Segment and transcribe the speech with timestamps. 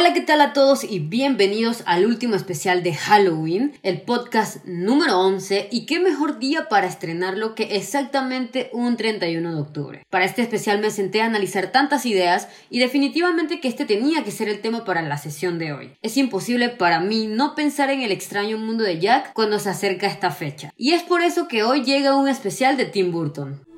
[0.00, 5.20] Hola, ¿qué tal a todos y bienvenidos al último especial de Halloween, el podcast número
[5.20, 10.06] 11 y qué mejor día para estrenarlo que exactamente un 31 de octubre.
[10.08, 14.30] Para este especial me senté a analizar tantas ideas y definitivamente que este tenía que
[14.30, 15.92] ser el tema para la sesión de hoy.
[16.00, 20.06] Es imposible para mí no pensar en el extraño mundo de Jack cuando se acerca
[20.06, 20.72] esta fecha.
[20.78, 23.69] Y es por eso que hoy llega un especial de Tim Burton.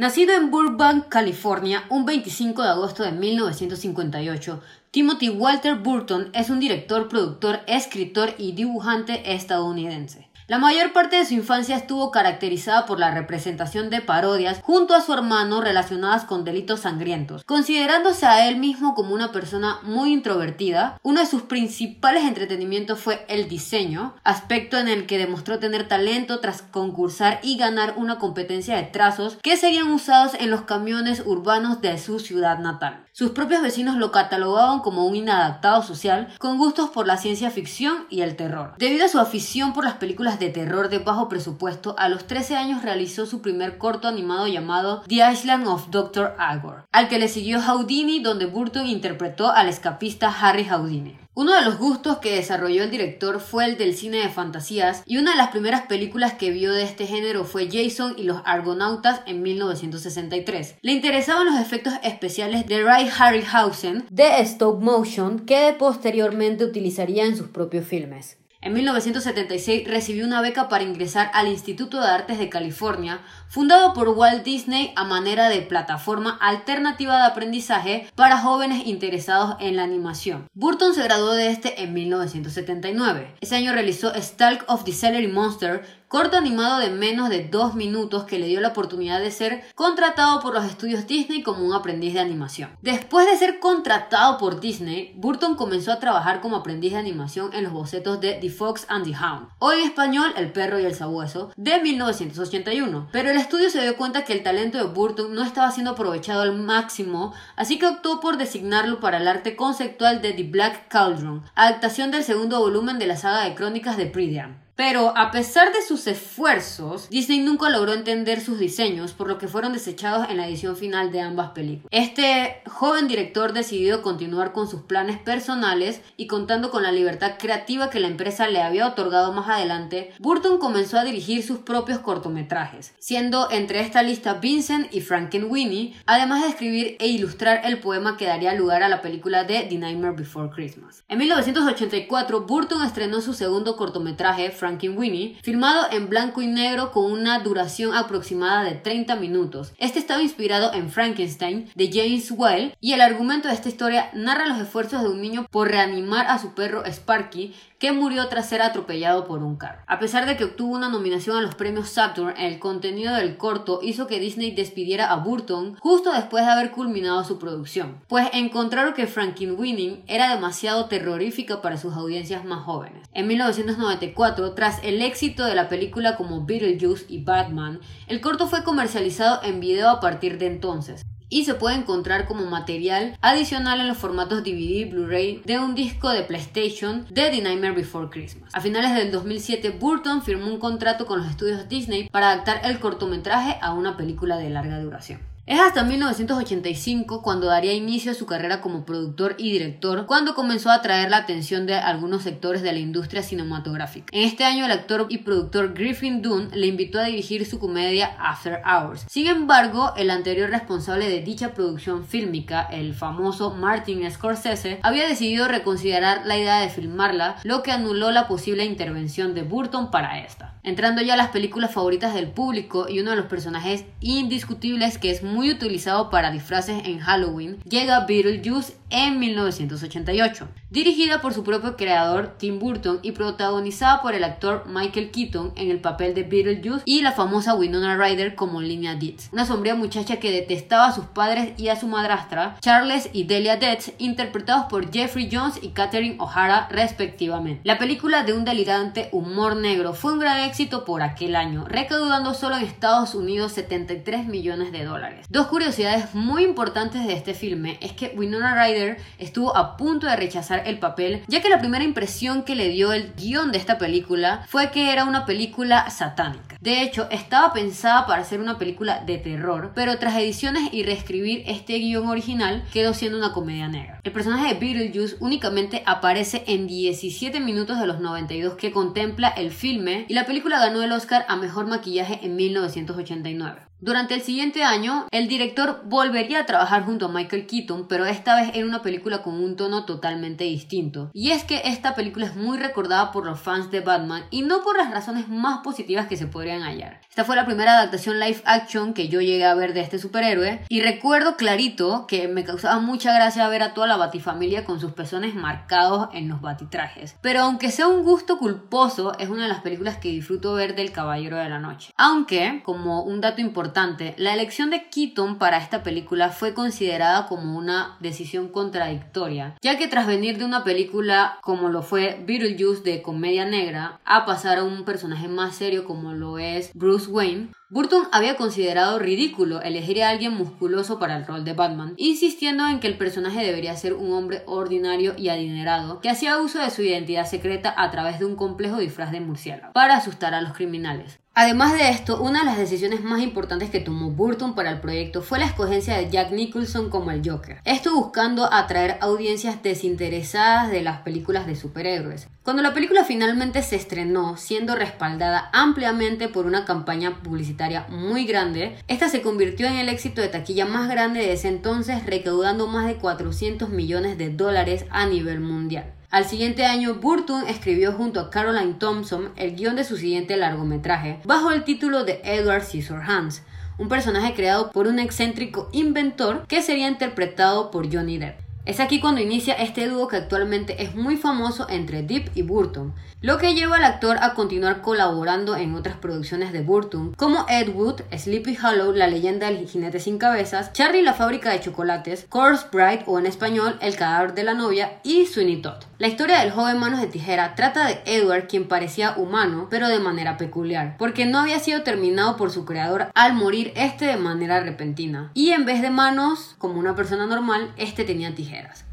[0.00, 6.58] Nacido en Burbank, California, un 25 de agosto de 1958, Timothy Walter Burton es un
[6.58, 10.29] director, productor, escritor y dibujante estadounidense.
[10.50, 15.00] La mayor parte de su infancia estuvo caracterizada por la representación de parodias junto a
[15.00, 17.44] su hermano relacionadas con delitos sangrientos.
[17.44, 23.24] Considerándose a él mismo como una persona muy introvertida, uno de sus principales entretenimientos fue
[23.28, 28.74] el diseño, aspecto en el que demostró tener talento tras concursar y ganar una competencia
[28.74, 33.06] de trazos que serían usados en los camiones urbanos de su ciudad natal.
[33.12, 38.06] Sus propios vecinos lo catalogaban como un inadaptado social con gustos por la ciencia ficción
[38.08, 38.74] y el terror.
[38.78, 42.56] Debido a su afición por las películas de terror de bajo presupuesto, a los 13
[42.56, 46.34] años realizó su primer corto animado llamado The Island of Dr.
[46.38, 51.20] Agor, al que le siguió Houdini, donde Burton interpretó al escapista Harry Houdini.
[51.34, 55.18] Uno de los gustos que desarrolló el director fue el del cine de fantasías y
[55.18, 59.20] una de las primeras películas que vio de este género fue Jason y los Argonautas
[59.26, 60.74] en 1963.
[60.82, 67.36] Le interesaban los efectos especiales de Ray Harryhausen de stop motion que posteriormente utilizaría en
[67.36, 68.40] sus propios filmes.
[68.62, 74.10] En 1976 recibió una beca para ingresar al Instituto de Artes de California, fundado por
[74.10, 80.44] Walt Disney a manera de plataforma alternativa de aprendizaje para jóvenes interesados en la animación.
[80.52, 83.34] Burton se graduó de este en 1979.
[83.40, 88.24] Ese año realizó Stalk of the Celery Monster, corto animado de menos de dos minutos
[88.24, 92.14] que le dio la oportunidad de ser contratado por los estudios Disney como un aprendiz
[92.14, 92.70] de animación.
[92.82, 97.62] Después de ser contratado por Disney, Burton comenzó a trabajar como aprendiz de animación en
[97.62, 100.96] los bocetos de The Fox and the Hound, o en español El perro y el
[100.96, 103.08] sabueso, de 1981.
[103.12, 106.42] Pero el estudio se dio cuenta que el talento de Burton no estaba siendo aprovechado
[106.42, 111.44] al máximo, así que optó por designarlo para el arte conceptual de The Black Cauldron,
[111.54, 114.69] adaptación del segundo volumen de la saga de crónicas de Pridian.
[114.80, 119.46] Pero a pesar de sus esfuerzos, Disney nunca logró entender sus diseños, por lo que
[119.46, 121.90] fueron desechados en la edición final de ambas películas.
[121.90, 127.90] Este joven director decidió continuar con sus planes personales y contando con la libertad creativa
[127.90, 132.94] que la empresa le había otorgado más adelante, Burton comenzó a dirigir sus propios cortometrajes,
[132.98, 138.24] siendo entre esta lista Vincent y Frankenweenie, además de escribir e ilustrar el poema que
[138.24, 141.04] daría lugar a la película de The Nightmare Before Christmas.
[141.06, 144.50] En 1984, Burton estrenó su segundo cortometraje,
[144.96, 149.72] Winnie, filmado en blanco y negro con una duración aproximada de 30 minutos.
[149.78, 154.46] Este estaba inspirado en Frankenstein de James Well y el argumento de esta historia narra
[154.46, 158.60] los esfuerzos de un niño por reanimar a su perro Sparky que murió tras ser
[158.60, 159.82] atropellado por un carro.
[159.86, 163.80] A pesar de que obtuvo una nominación a los premios Saturn, el contenido del corto
[163.82, 168.92] hizo que Disney despidiera a Burton justo después de haber culminado su producción, pues encontraron
[168.94, 169.08] que
[169.50, 173.08] Winning era demasiado terrorífica para sus audiencias más jóvenes.
[173.14, 178.62] En 1994, tras el éxito de la película como Beetlejuice y Batman, el corto fue
[178.62, 183.88] comercializado en video a partir de entonces y se puede encontrar como material adicional en
[183.88, 188.54] los formatos DVD y Blu-ray de un disco de PlayStation de The Nightmare Before Christmas.
[188.54, 192.80] A finales del 2007, Burton firmó un contrato con los estudios Disney para adaptar el
[192.80, 195.29] cortometraje a una película de larga duración.
[195.50, 200.70] Es hasta 1985 cuando daría inicio a su carrera como productor y director, cuando comenzó
[200.70, 204.06] a atraer la atención de algunos sectores de la industria cinematográfica.
[204.12, 208.14] En este año el actor y productor Griffin Dunn le invitó a dirigir su comedia
[208.20, 209.06] After Hours.
[209.08, 215.48] Sin embargo, el anterior responsable de dicha producción fílmica, el famoso Martin Scorsese, había decidido
[215.48, 220.54] reconsiderar la idea de filmarla, lo que anuló la posible intervención de Burton para esta.
[220.62, 225.10] Entrando ya a las películas favoritas del público y uno de los personajes indiscutibles que
[225.10, 231.76] es muy utilizado para disfraces en Halloween, llega Beetlejuice en 1988, dirigida por su propio
[231.76, 236.82] creador Tim Burton y protagonizada por el actor Michael Keaton en el papel de Beetlejuice
[236.84, 241.06] y la famosa Winona Ryder como Lina Ditz, una sombría muchacha que detestaba a sus
[241.06, 246.16] padres y a su madrastra, Charles y Delia Detz, interpretados por Jeffrey Jones y Catherine
[246.18, 247.60] O'Hara respectivamente.
[247.64, 252.34] La película de un delirante humor negro fue un gran éxito por aquel año, recaudando
[252.34, 255.26] solo en Estados Unidos 73 millones de dólares.
[255.30, 260.16] Dos curiosidades muy importantes de este filme es que Winona Ryder estuvo a punto de
[260.16, 263.78] rechazar el papel, ya que la primera impresión que le dio el guion de esta
[263.78, 266.58] película fue que era una película satánica.
[266.60, 271.44] De hecho, estaba pensada para ser una película de terror, pero tras ediciones y reescribir
[271.46, 274.00] este guion original, quedó siendo una comedia negra.
[274.02, 279.52] El personaje de Beetlejuice únicamente aparece en 17 minutos de los 92 que contempla el
[279.52, 283.69] filme y la película ganó el Oscar a Mejor Maquillaje en 1989.
[283.82, 288.36] Durante el siguiente año, el director volvería a trabajar junto a Michael Keaton, pero esta
[288.38, 291.10] vez en una película con un tono totalmente distinto.
[291.14, 294.62] Y es que esta película es muy recordada por los fans de Batman y no
[294.62, 297.00] por las razones más positivas que se podrían hallar.
[297.08, 300.60] Esta fue la primera adaptación live action que yo llegué a ver de este superhéroe
[300.68, 304.92] y recuerdo clarito que me causaba mucha gracia ver a toda la batifamilia con sus
[304.92, 307.16] pezones marcados en los batitrajes.
[307.22, 310.92] Pero aunque sea un gusto culposo, es una de las películas que disfruto ver del
[310.92, 311.94] Caballero de la Noche.
[311.96, 313.69] Aunque, como un dato importante,
[314.16, 319.86] la elección de Keaton para esta película fue considerada como una decisión contradictoria, ya que
[319.86, 324.64] tras venir de una película como lo fue Beetlejuice de comedia negra a pasar a
[324.64, 330.08] un personaje más serio como lo es Bruce Wayne, Burton había considerado ridículo elegir a
[330.08, 334.12] alguien musculoso para el rol de Batman, insistiendo en que el personaje debería ser un
[334.12, 338.34] hombre ordinario y adinerado que hacía uso de su identidad secreta a través de un
[338.34, 341.20] complejo disfraz de murciélago para asustar a los criminales.
[341.42, 345.22] Además de esto, una de las decisiones más importantes que tomó Burton para el proyecto
[345.22, 347.62] fue la escogencia de Jack Nicholson como el Joker.
[347.64, 352.28] Esto buscando atraer audiencias desinteresadas de las películas de superhéroes.
[352.50, 358.76] Cuando la película finalmente se estrenó, siendo respaldada ampliamente por una campaña publicitaria muy grande,
[358.88, 362.88] esta se convirtió en el éxito de taquilla más grande de ese entonces, recaudando más
[362.88, 365.94] de 400 millones de dólares a nivel mundial.
[366.10, 371.20] Al siguiente año, Burton escribió junto a Caroline Thompson el guion de su siguiente largometraje,
[371.24, 373.44] bajo el título de Edward Scissorhands,
[373.78, 378.49] un personaje creado por un excéntrico inventor que sería interpretado por Johnny Depp.
[378.66, 382.92] Es aquí cuando inicia este dúo que actualmente es muy famoso entre Depp y Burton,
[383.22, 387.70] lo que lleva al actor a continuar colaborando en otras producciones de Burton, como Ed
[387.74, 392.66] Wood, Sleepy Hollow, La leyenda del jinete sin cabezas, Charlie la fábrica de chocolates, Course
[392.70, 395.82] Bride o en español El cadáver de la novia y Sweeney Todd.
[395.98, 400.00] La historia del joven Manos de Tijera trata de Edward quien parecía humano, pero de
[400.00, 404.60] manera peculiar, porque no había sido terminado por su creador al morir este de manera
[404.60, 408.49] repentina, y en vez de manos, como una persona normal, este tenía tijeras.
[408.50, 408.84] ligeras.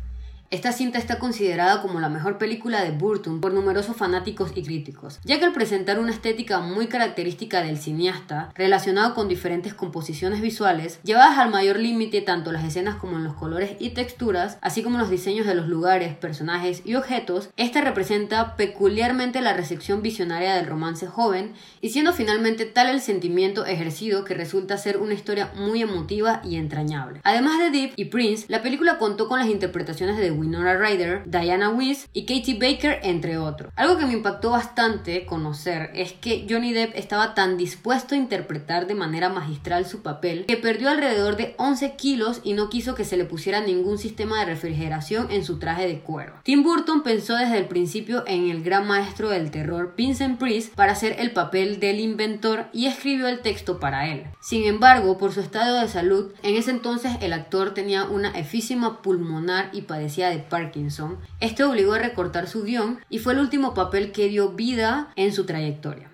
[0.49, 5.19] Esta cinta está considerada como la mejor película de Burton por numerosos fanáticos y críticos,
[5.25, 11.01] ya que al presentar una estética muy característica del cineasta, relacionado con diferentes composiciones visuales,
[11.03, 14.97] llevadas al mayor límite tanto las escenas como en los colores y texturas, así como
[14.97, 20.67] los diseños de los lugares, personajes y objetos, esta representa peculiarmente la recepción visionaria del
[20.67, 25.81] romance joven, y siendo finalmente tal el sentimiento ejercido que resulta ser una historia muy
[25.81, 27.19] emotiva y entrañable.
[27.25, 31.69] Además de Deep y Prince, la película contó con las interpretaciones de Winona Ryder, Diana
[31.69, 33.71] Weiss y Katie Baker, entre otros.
[33.75, 38.87] Algo que me impactó bastante conocer es que Johnny Depp estaba tan dispuesto a interpretar
[38.87, 43.05] de manera magistral su papel que perdió alrededor de 11 kilos y no quiso que
[43.05, 46.33] se le pusiera ningún sistema de refrigeración en su traje de cuero.
[46.43, 50.93] Tim Burton pensó desde el principio en el gran maestro del terror Vincent Price para
[50.93, 54.25] hacer el papel del inventor y escribió el texto para él.
[54.41, 59.01] Sin embargo, por su estado de salud, en ese entonces el actor tenía una efísima
[59.01, 63.73] pulmonar y padecía de Parkinson, este obligó a recortar su guion y fue el último
[63.73, 66.09] papel que dio vida en su trayectoria.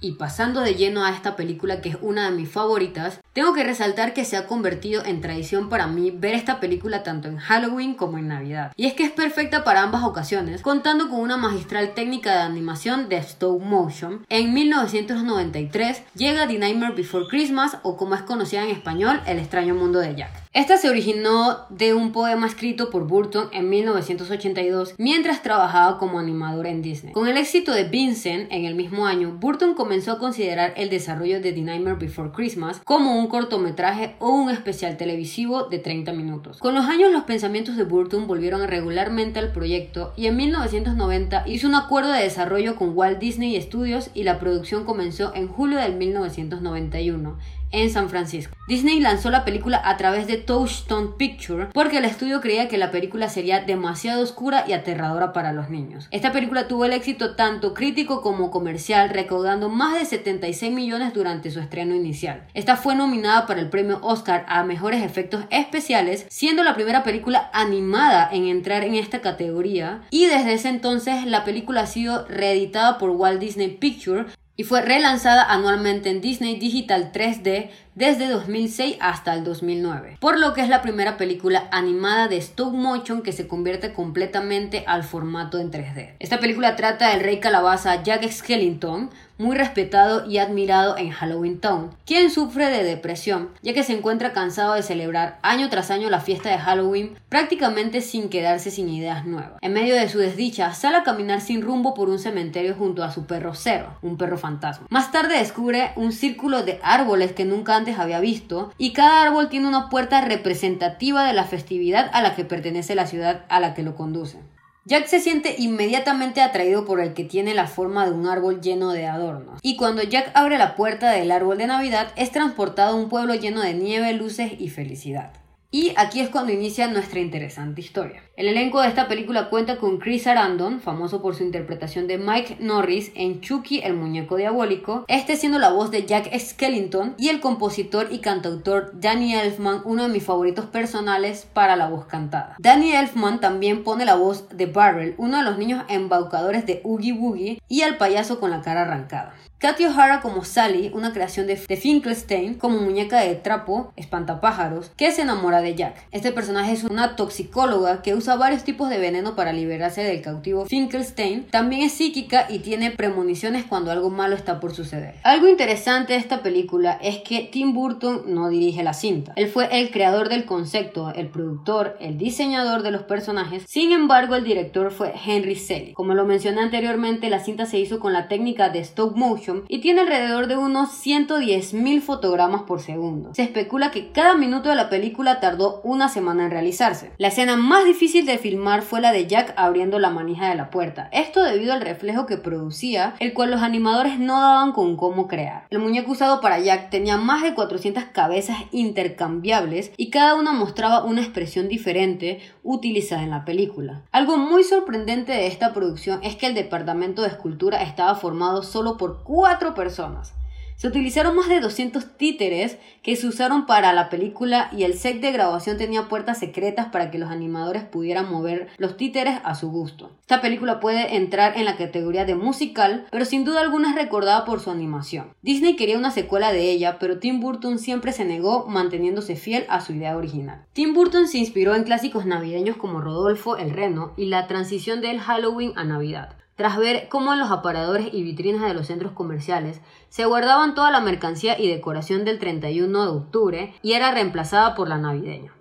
[0.00, 3.64] Y pasando de lleno a esta película que es una de mis favoritas, tengo que
[3.64, 7.94] resaltar que se ha convertido en tradición para mí ver esta película tanto en Halloween
[7.94, 8.72] como en Navidad.
[8.76, 13.08] Y es que es perfecta para ambas ocasiones, contando con una magistral técnica de animación
[13.08, 14.24] de stop motion.
[14.28, 19.74] En 1993 llega The Nightmare Before Christmas o como es conocida en español, El extraño
[19.74, 20.45] mundo de Jack.
[20.56, 26.66] Esta se originó de un poema escrito por Burton en 1982 mientras trabajaba como animador
[26.66, 27.12] en Disney.
[27.12, 31.42] Con el éxito de Vincent en el mismo año, Burton comenzó a considerar el desarrollo
[31.42, 36.56] de The Nightmare Before Christmas como un cortometraje o un especial televisivo de 30 minutos.
[36.56, 41.68] Con los años los pensamientos de Burton volvieron regularmente al proyecto y en 1990 hizo
[41.68, 45.96] un acuerdo de desarrollo con Walt Disney Studios y la producción comenzó en julio del
[45.96, 47.36] 1991
[47.72, 48.56] en San Francisco.
[48.68, 52.90] Disney lanzó la película a través de Touchstone Picture porque el estudio creía que la
[52.90, 56.08] película sería demasiado oscura y aterradora para los niños.
[56.10, 61.50] Esta película tuvo el éxito tanto crítico como comercial, recaudando más de 76 millones durante
[61.50, 62.46] su estreno inicial.
[62.54, 67.50] Esta fue nominada para el premio Oscar a mejores efectos especiales, siendo la primera película
[67.52, 72.98] animada en entrar en esta categoría y desde ese entonces la película ha sido reeditada
[72.98, 79.32] por Walt Disney Pictures y fue relanzada anualmente en Disney Digital 3D desde 2006 hasta
[79.32, 83.48] el 2009, por lo que es la primera película animada de stop motion que se
[83.48, 86.12] convierte completamente al formato en 3D.
[86.18, 91.90] Esta película trata del rey calabaza Jack Skellington, muy respetado y admirado en Halloween Town,
[92.06, 96.20] quien sufre de depresión, ya que se encuentra cansado de celebrar año tras año la
[96.20, 99.58] fiesta de Halloween prácticamente sin quedarse sin ideas nuevas.
[99.60, 103.12] En medio de su desdicha, sale a caminar sin rumbo por un cementerio junto a
[103.12, 104.86] su perro Cero, un perro fantasma.
[104.90, 109.68] Más tarde descubre un círculo de árboles que nunca había visto y cada árbol tiene
[109.68, 113.82] una puerta representativa de la festividad a la que pertenece la ciudad a la que
[113.82, 114.38] lo conduce.
[114.84, 118.92] Jack se siente inmediatamente atraído por el que tiene la forma de un árbol lleno
[118.92, 119.58] de adornos.
[119.60, 123.34] Y cuando Jack abre la puerta del árbol de Navidad, es transportado a un pueblo
[123.34, 125.32] lleno de nieve, luces y felicidad.
[125.70, 128.22] Y aquí es cuando inicia nuestra interesante historia.
[128.36, 132.58] El elenco de esta película cuenta con Chris Arandon, famoso por su interpretación de Mike
[132.60, 137.40] Norris en Chucky el muñeco diabólico, este siendo la voz de Jack Skellington y el
[137.40, 142.56] compositor y cantautor Danny Elfman, uno de mis favoritos personales para la voz cantada.
[142.58, 147.12] Danny Elfman también pone la voz de Barrel, uno de los niños embaucadores de Oogie
[147.12, 149.34] Boogie y al payaso con la cara arrancada.
[149.58, 155.22] Katy O'Hara como Sally, una creación de, Finkelstein como muñeca de trapo, espantapájaros, que se
[155.22, 155.96] enamora de Jack.
[156.12, 160.66] Este personaje es una toxicóloga que usa varios tipos de veneno para liberarse del cautivo
[160.66, 161.46] Finkelstein.
[161.50, 165.14] También es psíquica y tiene premoniciones cuando algo malo está por suceder.
[165.22, 169.32] Algo interesante de esta película es que Tim Burton no dirige la cinta.
[169.36, 173.64] Él fue el creador del concepto, el productor, el diseñador de los personajes.
[173.66, 175.94] Sin embargo, el director fue Henry Selick.
[175.94, 179.80] Como lo mencioné anteriormente, la cinta se hizo con la técnica de stop motion y
[179.80, 183.34] tiene alrededor de unos 110.000 fotogramas por segundo.
[183.34, 187.12] Se especula que cada minuto de la película tardó una semana en realizarse.
[187.18, 190.70] La escena más difícil de filmar fue la de Jack abriendo la manija de la
[190.70, 195.28] puerta, esto debido al reflejo que producía, el cual los animadores no daban con cómo
[195.28, 195.66] crear.
[195.70, 201.04] El muñeco usado para Jack tenía más de 400 cabezas intercambiables y cada una mostraba
[201.04, 204.02] una expresión diferente utilizada en la película.
[204.12, 208.96] Algo muy sorprendente de esta producción es que el departamento de escultura estaba formado solo
[208.96, 210.32] por cuatro personas.
[210.76, 215.20] Se utilizaron más de 200 títeres que se usaron para la película y el set
[215.20, 219.70] de grabación tenía puertas secretas para que los animadores pudieran mover los títeres a su
[219.70, 220.10] gusto.
[220.22, 224.46] Esta película puede entrar en la categoría de musical, pero sin duda alguna es recordada
[224.46, 225.34] por su animación.
[225.42, 229.82] Disney quería una secuela de ella, pero Tim Burton siempre se negó manteniéndose fiel a
[229.82, 230.64] su idea original.
[230.72, 235.20] Tim Burton se inspiró en clásicos navideños como Rodolfo el Reno y la transición del
[235.20, 236.36] Halloween a Navidad.
[236.56, 240.90] Tras ver cómo en los aparadores y vitrinas de los centros comerciales se guardaban toda
[240.90, 245.52] la mercancía y decoración del 31 de octubre y era reemplazada por la navideña.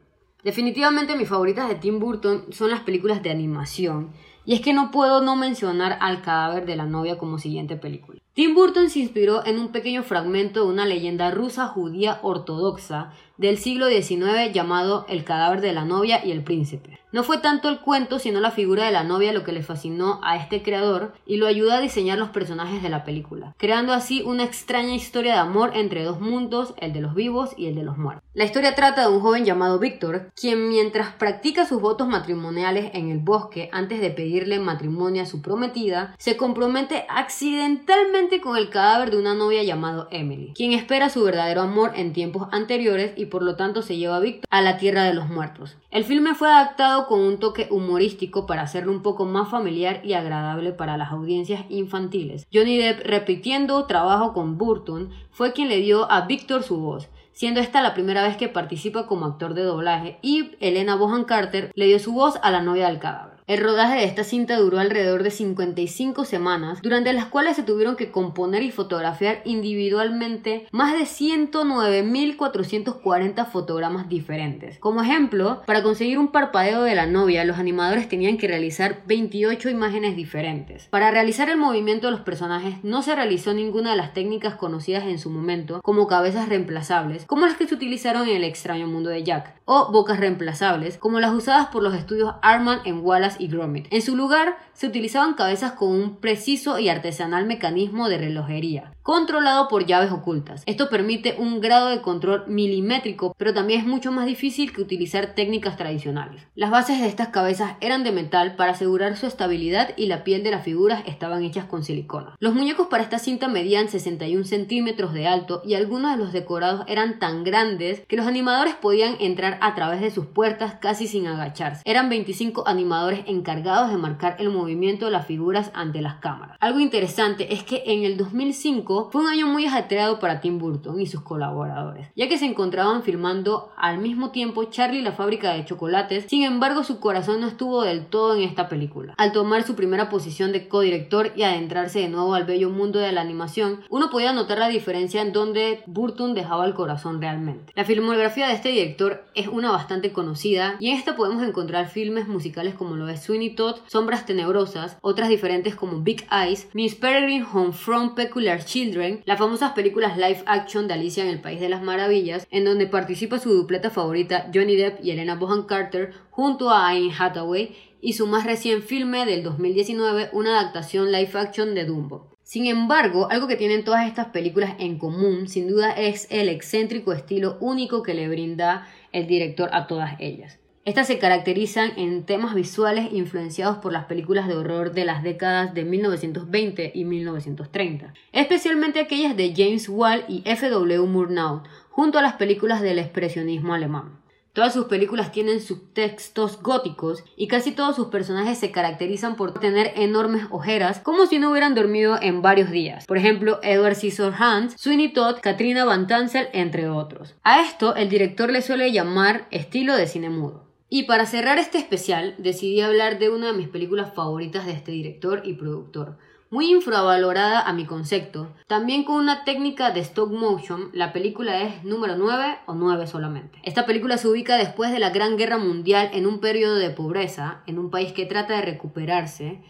[0.43, 4.11] Definitivamente mis favoritas de Tim Burton son las películas de animación,
[4.45, 8.21] y es que no puedo no mencionar al cadáver de la novia como siguiente película.
[8.33, 13.57] Tim Burton se inspiró en un pequeño fragmento de una leyenda rusa judía ortodoxa del
[13.57, 16.99] siglo XIX llamado El cadáver de la novia y el príncipe.
[17.15, 20.19] No fue tanto el cuento, sino la figura de la novia lo que le fascinó
[20.21, 24.21] a este creador y lo ayudó a diseñar los personajes de la película, creando así
[24.21, 27.83] una extraña historia de amor entre dos mundos, el de los vivos y el de
[27.83, 28.21] los muertos.
[28.33, 33.09] La historia trata de un joven llamado Víctor, quien mientras practica sus votos matrimoniales en
[33.09, 39.11] el bosque antes de pedirle matrimonio a su prometida, se compromete accidentalmente con el cadáver
[39.11, 43.41] de una novia llamado Emily, quien espera su verdadero amor en tiempos anteriores y por
[43.41, 45.77] lo tanto se lleva a Víctor a la tierra de los muertos.
[45.91, 50.13] El filme fue adaptado con un toque humorístico para hacerlo un poco más familiar y
[50.13, 52.47] agradable para las audiencias infantiles.
[52.53, 57.59] Johnny Depp, repitiendo trabajo con Burton, fue quien le dio a Victor su voz, siendo
[57.59, 61.85] esta la primera vez que participa como actor de doblaje, y Elena Bohan Carter le
[61.85, 63.34] dio su voz a la novia del cadáver.
[63.47, 67.95] El rodaje de esta cinta duró alrededor de 55 semanas, durante las cuales se tuvieron
[67.95, 74.79] que componer y fotografiar individualmente más de 109.440 fotogramas diferentes.
[74.79, 79.69] Como ejemplo, para conseguir un parpadeo de la novia, los animadores tenían que realizar 28
[79.69, 80.87] imágenes diferentes.
[80.87, 85.03] Para realizar el movimiento de los personajes no se realizó ninguna de las técnicas conocidas
[85.03, 89.11] en su momento, como cabezas reemplazables, como las que se utilizaron en el extraño mundo
[89.11, 93.49] de Jack, o bocas reemplazables, como las usadas por los estudios Arman en Wallace y
[93.91, 99.67] En su lugar, se utilizaban cabezas con un preciso y artesanal mecanismo de relojería, controlado
[99.67, 100.63] por llaves ocultas.
[100.65, 105.35] Esto permite un grado de control milimétrico, pero también es mucho más difícil que utilizar
[105.35, 106.41] técnicas tradicionales.
[106.55, 110.41] Las bases de estas cabezas eran de metal para asegurar su estabilidad y la piel
[110.41, 112.35] de las figuras estaban hechas con silicona.
[112.39, 116.83] Los muñecos para esta cinta medían 61 centímetros de alto y algunos de los decorados
[116.87, 121.27] eran tan grandes que los animadores podían entrar a través de sus puertas casi sin
[121.27, 121.83] agacharse.
[121.85, 126.57] Eran 25 animadores encargados de marcar el movimiento de las figuras ante las cámaras.
[126.59, 130.99] Algo interesante es que en el 2005 fue un año muy ajetreado para Tim Burton
[130.99, 135.65] y sus colaboradores, ya que se encontraban filmando al mismo tiempo Charlie la fábrica de
[135.65, 139.13] chocolates, sin embargo su corazón no estuvo del todo en esta película.
[139.17, 143.11] Al tomar su primera posición de codirector y adentrarse de nuevo al bello mundo de
[143.11, 147.73] la animación, uno podía notar la diferencia en donde Burton dejaba el corazón realmente.
[147.75, 152.27] La filmografía de este director es una bastante conocida y en esta podemos encontrar filmes
[152.27, 157.45] musicales como lo de Sweeney Todd, Sombras Tenebrosas, otras diferentes como Big Eyes, Miss Peregrine
[157.53, 158.84] Home from Peculiar Children,
[159.25, 162.87] las famosas películas live action de Alicia en el País de las Maravillas, en donde
[162.87, 168.13] participa su dupleta favorita Johnny Depp y Elena Bohan Carter junto a Anne Hathaway y
[168.13, 172.35] su más reciente filme del 2019, una adaptación live action de Dumbo.
[172.43, 177.11] Sin embargo, algo que tienen todas estas películas en común, sin duda, es el excéntrico
[177.11, 180.59] estilo único que le brinda el director a todas ellas.
[180.85, 185.73] Estas se caracterizan en temas visuales influenciados por las películas de horror de las décadas
[185.73, 190.99] de 1920 y 1930, especialmente aquellas de James Wall y F.W.
[191.07, 194.19] Murnau, junto a las películas del expresionismo alemán.
[194.53, 199.91] Todas sus películas tienen subtextos góticos y casi todos sus personajes se caracterizan por tener
[199.95, 203.07] enormes ojeras, como si no hubieran dormido en varios días.
[203.07, 207.33] Por ejemplo, Edward Scissorhands, Sweeney Todd, Katrina Van Tansel, entre otros.
[207.43, 210.65] A esto el director le suele llamar estilo de cine mudo.
[210.95, 214.93] Y para cerrar este especial, decidí hablar de una de mis películas favoritas de este
[214.93, 216.17] director y productor,
[216.49, 218.55] muy infravalorada a mi concepto.
[218.67, 223.59] También con una técnica de stop motion, la película es número 9 o 9 solamente.
[223.63, 227.61] Esta película se ubica después de la Gran Guerra Mundial en un periodo de pobreza,
[227.67, 229.63] en un país que trata de recuperarse,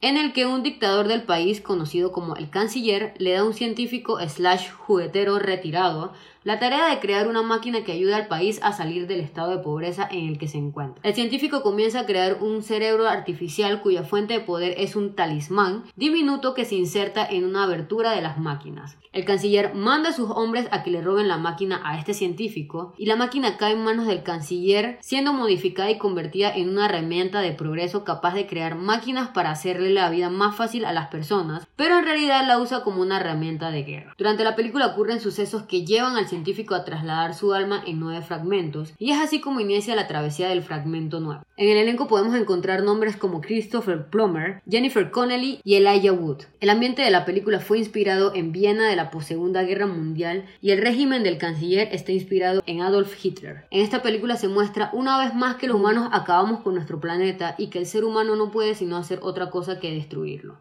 [0.00, 3.54] en el que un dictador del país, conocido como el canciller, le da a un
[3.54, 6.14] científico slash juguetero retirado
[6.48, 9.62] la tarea de crear una máquina que ayude al país a salir del estado de
[9.62, 10.98] pobreza en el que se encuentra.
[11.02, 15.84] El científico comienza a crear un cerebro artificial cuya fuente de poder es un talismán
[15.94, 18.96] diminuto que se inserta en una abertura de las máquinas.
[19.12, 22.94] El canciller manda a sus hombres a que le roben la máquina a este científico
[22.96, 27.40] y la máquina cae en manos del canciller siendo modificada y convertida en una herramienta
[27.40, 31.66] de progreso capaz de crear máquinas para hacerle la vida más fácil a las personas,
[31.76, 34.14] pero en realidad la usa como una herramienta de guerra.
[34.16, 36.37] Durante la película ocurren sucesos que llevan al científico
[36.74, 40.62] a trasladar su alma en nueve fragmentos y es así como inicia la travesía del
[40.62, 41.42] fragmento nuevo.
[41.56, 46.44] En el elenco podemos encontrar nombres como Christopher Plummer, Jennifer Connelly y Elijah Wood.
[46.60, 50.70] El ambiente de la película fue inspirado en Viena de la post-segunda guerra mundial y
[50.70, 53.66] el régimen del canciller está inspirado en Adolf Hitler.
[53.70, 57.54] En esta película se muestra una vez más que los humanos acabamos con nuestro planeta
[57.58, 60.56] y que el ser humano no puede sino hacer otra cosa que destruirlo.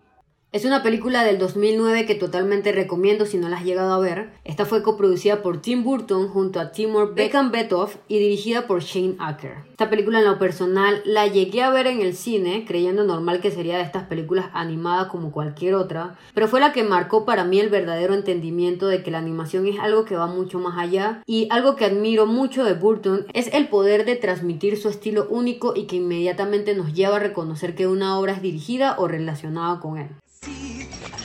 [0.54, 4.30] Es una película del 2009 que totalmente recomiendo si no la has llegado a ver.
[4.46, 9.58] Esta fue coproducida por Tim Burton junto a Timur Bekmambetov y dirigida por Shane Acker.
[9.72, 13.52] Esta película en lo personal la llegué a ver en el cine, creyendo normal que
[13.52, 17.60] sería de estas películas animadas como cualquier otra, pero fue la que marcó para mí
[17.60, 21.50] el verdadero entendimiento de que la animación es algo que va mucho más allá y
[21.52, 25.88] algo que admiro mucho de Burton es el poder de transmitir su estilo único y
[25.88, 30.08] que inmediatamente nos lleva a reconocer que una obra es dirigida o relacionada con él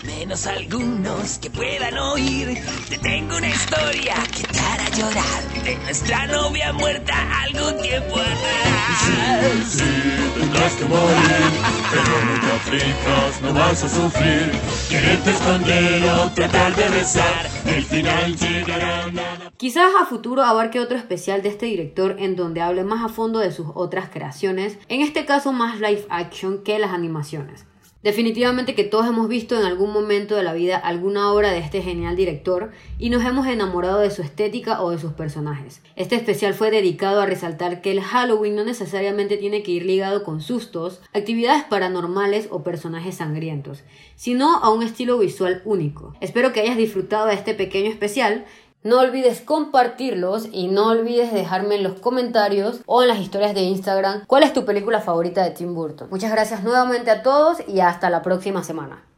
[0.05, 2.59] menos algunos que puedan oír.
[2.88, 9.69] Te tengo una historia que te hará llorar de nuestra novia muerta algún tiempo atrás.
[9.69, 9.85] Sí,
[10.38, 11.53] tendrás que morir,
[11.91, 14.53] pero no te aflijas, no vas a sufrir.
[14.88, 19.53] Quererte esconder o tratar de besar, el final llegará nada.
[19.57, 23.38] Quizás a futuro abarque otro especial de este director en donde hable más a fondo
[23.38, 27.67] de sus otras creaciones, en este caso más live action que las animaciones.
[28.03, 31.83] Definitivamente que todos hemos visto en algún momento de la vida alguna obra de este
[31.83, 35.83] genial director y nos hemos enamorado de su estética o de sus personajes.
[35.95, 40.25] Este especial fue dedicado a resaltar que el Halloween no necesariamente tiene que ir ligado
[40.25, 43.85] con sustos, actividades paranormales o personajes sangrientos,
[44.17, 46.17] sino a un estilo visual único.
[46.21, 48.47] Espero que hayas disfrutado de este pequeño especial
[48.83, 53.62] no olvides compartirlos y no olvides dejarme en los comentarios o en las historias de
[53.62, 56.09] Instagram cuál es tu película favorita de Tim Burton.
[56.11, 59.12] Muchas gracias nuevamente a todos y hasta la próxima semana.